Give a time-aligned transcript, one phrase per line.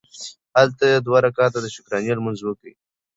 [0.57, 2.67] هلته یې دوه رکعته د شکرانې لمونځ وکړ.